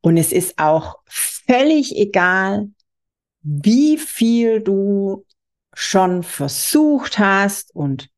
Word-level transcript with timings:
Und 0.00 0.16
es 0.16 0.32
ist 0.32 0.58
auch 0.58 0.96
völlig 1.06 1.96
egal, 1.96 2.70
wie 3.42 3.98
viel 3.98 4.60
du 4.60 5.24
schon 5.72 6.22
versucht 6.22 7.18
hast 7.18 7.74
und 7.74 8.10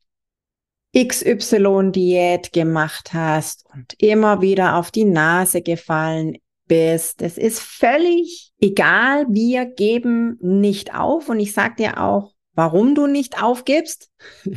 XY-Diät 0.97 2.52
gemacht 2.52 3.15
hast 3.15 3.65
und 3.73 3.95
immer 3.98 4.43
wieder 4.43 4.77
auf 4.77 4.91
die 4.91 5.05
Nase 5.05 5.62
gefallen 5.62 6.37
bist. 6.66 7.23
Es 7.23 7.38
ist 7.38 7.60
völlig 7.60 8.52
egal. 8.60 9.27
Wir 9.29 9.65
geben 9.66 10.38
nicht 10.41 10.95
auf. 10.95 11.29
Und 11.29 11.41
ich 11.41 11.52
sag 11.52 11.77
dir 11.77 12.01
auch, 12.01 12.35
warum 12.52 12.95
du 12.95 13.07
nicht 13.07 13.43
aufgibst. 13.43 14.10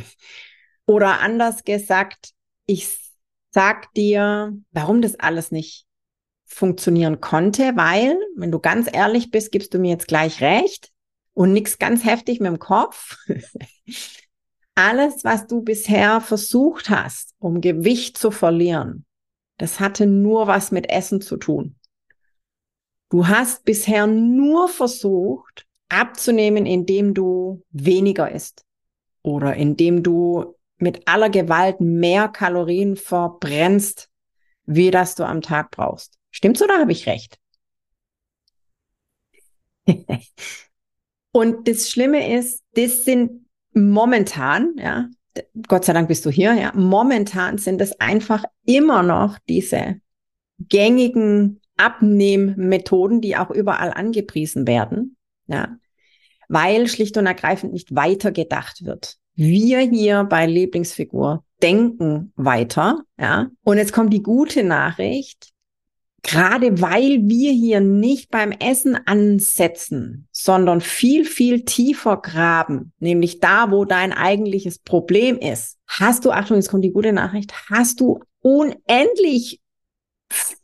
Oder 0.86 1.20
anders 1.20 1.64
gesagt, 1.64 2.30
ich 2.66 2.88
sag 3.50 3.92
dir, 3.94 4.56
warum 4.72 5.00
das 5.00 5.18
alles 5.18 5.50
nicht 5.50 5.85
funktionieren 6.56 7.20
konnte, 7.20 7.72
weil, 7.76 8.18
wenn 8.34 8.50
du 8.50 8.58
ganz 8.58 8.88
ehrlich 8.90 9.30
bist, 9.30 9.52
gibst 9.52 9.74
du 9.74 9.78
mir 9.78 9.90
jetzt 9.90 10.08
gleich 10.08 10.40
recht 10.40 10.90
und 11.34 11.52
nichts 11.52 11.78
ganz 11.78 12.02
heftig 12.02 12.40
mit 12.40 12.48
dem 12.48 12.58
Kopf. 12.58 13.18
Alles, 14.74 15.22
was 15.22 15.46
du 15.46 15.60
bisher 15.60 16.22
versucht 16.22 16.88
hast, 16.88 17.34
um 17.38 17.60
Gewicht 17.60 18.16
zu 18.16 18.30
verlieren, 18.30 19.04
das 19.58 19.80
hatte 19.80 20.06
nur 20.06 20.46
was 20.46 20.70
mit 20.72 20.88
Essen 20.88 21.20
zu 21.20 21.36
tun. 21.36 21.76
Du 23.10 23.28
hast 23.28 23.66
bisher 23.66 24.06
nur 24.06 24.68
versucht, 24.68 25.66
abzunehmen, 25.90 26.64
indem 26.64 27.12
du 27.12 27.62
weniger 27.70 28.30
isst 28.30 28.64
oder 29.22 29.54
indem 29.54 30.02
du 30.02 30.54
mit 30.78 31.06
aller 31.06 31.28
Gewalt 31.28 31.82
mehr 31.82 32.28
Kalorien 32.28 32.96
verbrennst, 32.96 34.08
wie 34.64 34.90
das 34.90 35.16
du 35.16 35.24
am 35.24 35.42
Tag 35.42 35.70
brauchst. 35.70 36.16
Stimmt's 36.36 36.60
oder 36.60 36.78
habe 36.78 36.92
ich 36.92 37.06
recht? 37.06 37.38
Und 41.32 41.66
das 41.66 41.88
Schlimme 41.88 42.36
ist, 42.36 42.62
das 42.74 43.06
sind 43.06 43.46
momentan, 43.72 44.74
ja, 44.76 45.08
Gott 45.66 45.86
sei 45.86 45.94
Dank 45.94 46.08
bist 46.08 46.26
du 46.26 46.30
hier, 46.30 46.52
ja, 46.52 46.72
momentan 46.74 47.56
sind 47.56 47.80
es 47.80 47.98
einfach 48.02 48.44
immer 48.66 49.02
noch 49.02 49.38
diese 49.48 49.96
gängigen 50.58 51.62
Abnehmmethoden, 51.78 53.22
die 53.22 53.38
auch 53.38 53.50
überall 53.50 53.94
angepriesen 53.94 54.66
werden, 54.66 55.16
ja, 55.46 55.78
weil 56.48 56.86
schlicht 56.86 57.16
und 57.16 57.24
ergreifend 57.24 57.72
nicht 57.72 57.94
weitergedacht 57.94 58.84
wird. 58.84 59.16
Wir 59.34 59.78
hier 59.80 60.24
bei 60.24 60.44
Lieblingsfigur 60.44 61.46
denken 61.62 62.34
weiter, 62.36 63.04
ja. 63.18 63.48
Und 63.62 63.78
jetzt 63.78 63.94
kommt 63.94 64.12
die 64.12 64.22
gute 64.22 64.64
Nachricht 64.64 65.55
gerade 66.26 66.82
weil 66.82 67.20
wir 67.22 67.52
hier 67.52 67.80
nicht 67.80 68.30
beim 68.30 68.50
Essen 68.50 68.96
ansetzen, 69.06 70.26
sondern 70.32 70.80
viel, 70.80 71.24
viel 71.24 71.64
tiefer 71.64 72.16
graben, 72.16 72.92
nämlich 72.98 73.38
da, 73.38 73.70
wo 73.70 73.84
dein 73.84 74.12
eigentliches 74.12 74.80
Problem 74.80 75.38
ist, 75.38 75.78
hast 75.86 76.24
du, 76.24 76.32
Achtung, 76.32 76.56
jetzt 76.56 76.68
kommt 76.68 76.84
die 76.84 76.92
gute 76.92 77.12
Nachricht, 77.12 77.70
hast 77.70 78.00
du 78.00 78.20
unendlich 78.40 79.60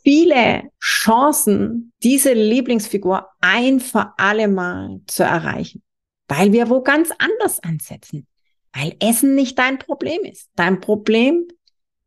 viele 0.03 0.65
Chancen, 0.81 1.93
diese 2.03 2.33
Lieblingsfigur 2.33 3.29
ein 3.41 3.79
für 3.79 4.15
alle 4.17 4.49
Mal 4.49 5.01
zu 5.07 5.23
erreichen, 5.23 5.83
weil 6.27 6.53
wir 6.53 6.69
wo 6.71 6.83
ganz 6.83 7.11
anders 7.19 7.63
ansetzen, 7.63 8.27
weil 8.73 8.97
Essen 8.99 9.37
nicht 9.37 9.57
dein 9.61 9.79
Problem 9.79 10.25
ist. 10.25 10.51
Dein 10.57 10.81
Problem 10.81 11.47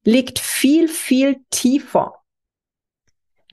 liegt 0.04 0.40
viel, 0.40 0.90
viel 0.90 1.38
tiefer 1.52 2.25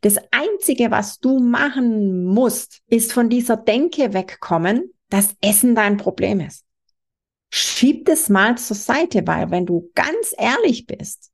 das 0.03 0.19
Einzige, 0.33 0.91
was 0.91 1.21
du 1.21 1.39
machen 1.39 2.25
musst, 2.25 2.83
ist 2.89 3.13
von 3.13 3.29
dieser 3.29 3.57
Denke 3.57 4.13
wegkommen, 4.13 4.93
dass 5.09 5.37
Essen 5.41 5.75
dein 5.75 5.97
Problem 5.97 6.41
ist. 6.41 6.65
Schieb 7.51 8.07
das 8.07 8.29
mal 8.29 8.59
zur 8.59 8.77
Seite, 8.77 9.27
weil 9.27 9.51
wenn 9.51 9.65
du 9.65 9.91
ganz 9.95 10.35
ehrlich 10.37 10.87
bist, 10.87 11.31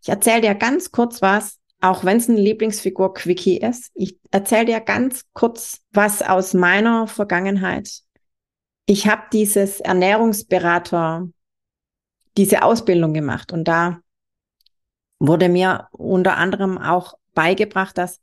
ich 0.00 0.08
erzähle 0.08 0.40
dir 0.40 0.54
ganz 0.54 0.90
kurz 0.90 1.22
was, 1.22 1.58
auch 1.80 2.04
wenn 2.04 2.16
es 2.16 2.28
eine 2.28 2.40
Lieblingsfigur 2.40 3.14
Quickie 3.14 3.58
ist. 3.58 3.90
Ich 3.94 4.18
erzähle 4.30 4.66
dir 4.66 4.80
ganz 4.80 5.24
kurz 5.32 5.82
was 5.92 6.22
aus 6.22 6.54
meiner 6.54 7.06
Vergangenheit. 7.06 8.02
Ich 8.86 9.06
habe 9.06 9.22
dieses 9.32 9.80
Ernährungsberater, 9.80 11.28
diese 12.36 12.62
Ausbildung 12.62 13.12
gemacht 13.12 13.52
und 13.52 13.64
da 13.64 14.00
wurde 15.20 15.48
mir 15.48 15.88
unter 15.92 16.36
anderem 16.36 16.78
auch 16.78 17.17
beigebracht, 17.38 17.96
dass 17.96 18.20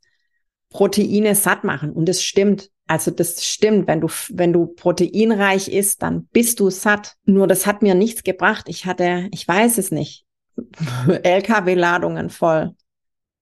Proteine 0.69 1.35
satt 1.35 1.63
machen. 1.63 1.93
Und 1.93 2.09
es 2.09 2.21
stimmt. 2.21 2.69
Also 2.85 3.11
das 3.11 3.45
stimmt. 3.45 3.87
Wenn 3.87 4.01
du, 4.01 4.09
wenn 4.31 4.51
du 4.51 4.67
proteinreich 4.67 5.69
isst, 5.69 6.01
dann 6.01 6.27
bist 6.33 6.59
du 6.59 6.69
satt. 6.69 7.13
Nur 7.23 7.47
das 7.47 7.65
hat 7.65 7.81
mir 7.81 7.95
nichts 7.95 8.23
gebracht. 8.23 8.65
Ich 8.67 8.85
hatte, 8.85 9.29
ich 9.31 9.47
weiß 9.47 9.77
es 9.77 9.91
nicht, 9.91 10.25
LKW-Ladungen 11.07 12.29
voll 12.29 12.75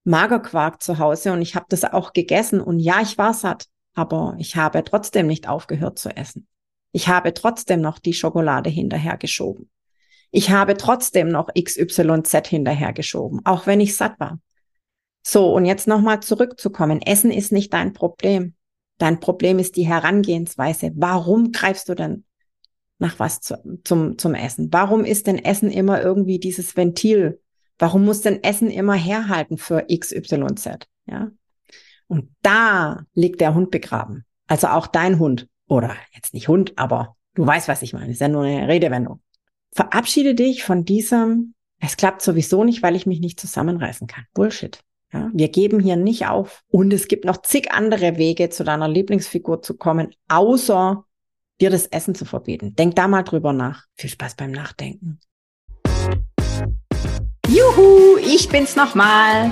Magerquark 0.03 0.83
zu 0.83 0.99
Hause 0.99 1.31
und 1.31 1.41
ich 1.41 1.55
habe 1.55 1.65
das 1.69 1.85
auch 1.85 2.13
gegessen 2.13 2.59
und 2.59 2.79
ja, 2.79 3.01
ich 3.01 3.17
war 3.17 3.33
satt, 3.33 3.67
aber 3.93 4.35
ich 4.37 4.57
habe 4.57 4.83
trotzdem 4.83 5.27
nicht 5.27 5.47
aufgehört 5.47 5.97
zu 5.97 6.09
essen. 6.09 6.47
Ich 6.91 7.07
habe 7.07 7.33
trotzdem 7.33 7.79
noch 7.81 7.99
die 7.99 8.13
Schokolade 8.13 8.69
hinterhergeschoben. 8.69 9.69
Ich 10.31 10.49
habe 10.49 10.75
trotzdem 10.75 11.29
noch 11.29 11.47
XYZ 11.53 12.47
hinterhergeschoben, 12.47 13.41
auch 13.45 13.65
wenn 13.65 13.79
ich 13.79 13.95
satt 13.95 14.19
war. 14.19 14.39
So, 15.23 15.53
und 15.53 15.65
jetzt 15.65 15.87
nochmal 15.87 16.19
zurückzukommen. 16.19 17.01
Essen 17.01 17.31
ist 17.31 17.51
nicht 17.51 17.73
dein 17.73 17.93
Problem. 17.93 18.53
Dein 18.97 19.19
Problem 19.19 19.57
ist 19.57 19.77
die 19.77 19.87
Herangehensweise. 19.87 20.91
Warum 20.95 21.51
greifst 21.51 21.89
du 21.89 21.95
denn 21.95 22.25
nach 22.99 23.19
was 23.19 23.39
zu, 23.39 23.79
zum, 23.83 24.17
zum 24.17 24.35
Essen? 24.35 24.71
Warum 24.71 25.05
ist 25.05 25.27
denn 25.27 25.43
Essen 25.43 25.71
immer 25.71 26.01
irgendwie 26.01 26.39
dieses 26.39 26.75
Ventil? 26.75 27.41
Warum 27.79 28.05
muss 28.05 28.21
denn 28.21 28.43
Essen 28.43 28.69
immer 28.69 28.93
herhalten 28.93 29.57
für 29.57 29.85
XYZ? 29.89 30.87
Ja. 31.05 31.31
Und 32.07 32.29
da 32.41 33.05
liegt 33.13 33.41
der 33.41 33.55
Hund 33.55 33.71
begraben. 33.71 34.25
Also 34.47 34.67
auch 34.67 34.87
dein 34.87 35.19
Hund. 35.19 35.47
Oder 35.67 35.95
jetzt 36.13 36.33
nicht 36.33 36.49
Hund, 36.49 36.73
aber 36.75 37.15
du 37.33 37.47
weißt, 37.47 37.67
was 37.67 37.81
ich 37.81 37.93
meine. 37.93 38.11
ist 38.11 38.21
ja 38.21 38.27
nur 38.27 38.43
eine 38.43 38.67
Redewendung. 38.67 39.21
Verabschiede 39.71 40.35
dich 40.35 40.63
von 40.63 40.85
diesem, 40.85 41.55
es 41.79 41.97
klappt 41.97 42.21
sowieso 42.21 42.63
nicht, 42.63 42.83
weil 42.83 42.95
ich 42.95 43.05
mich 43.05 43.21
nicht 43.21 43.39
zusammenreißen 43.39 44.05
kann. 44.05 44.25
Bullshit. 44.33 44.83
Ja, 45.13 45.29
wir 45.31 45.49
geben 45.49 45.79
hier 45.79 45.95
nicht 45.95 46.25
auf. 46.25 46.63
Und 46.69 46.91
es 46.91 47.07
gibt 47.07 47.23
noch 47.23 47.37
zig 47.43 47.71
andere 47.71 48.17
Wege, 48.17 48.49
zu 48.49 48.63
deiner 48.63 48.87
Lieblingsfigur 48.87 49.61
zu 49.61 49.77
kommen, 49.77 50.13
außer 50.27 51.05
dir 51.61 51.69
das 51.69 51.85
Essen 51.87 52.15
zu 52.15 52.25
verbieten. 52.25 52.75
Denk 52.75 52.95
da 52.95 53.07
mal 53.07 53.21
drüber 53.21 53.53
nach. 53.53 53.85
Viel 53.95 54.09
Spaß 54.09 54.35
beim 54.35 54.51
Nachdenken. 54.51 55.19
Juhu, 57.47 58.17
ich 58.17 58.49
bin's 58.49 58.75
nochmal. 58.75 59.51